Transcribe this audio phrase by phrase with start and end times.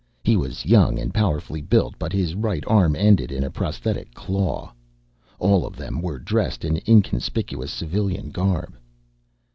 [0.23, 4.73] He was young and powerfully built, but his right arm ended in a prosthetic claw.
[5.37, 8.79] All of them were dressed in inconspicuous civilian garb.